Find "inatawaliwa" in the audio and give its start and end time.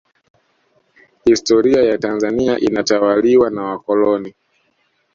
2.59-3.49